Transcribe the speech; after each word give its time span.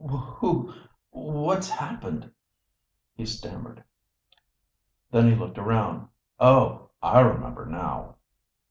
"Who 0.03 0.73
what's 1.11 1.69
happened?" 1.69 2.31
he 3.13 3.23
stammered. 3.27 3.83
Then 5.11 5.27
he 5.29 5.35
looked 5.35 5.59
around. 5.59 6.07
"Oh! 6.39 6.89
I 7.03 7.19
remember 7.19 7.67
now!" 7.67 8.15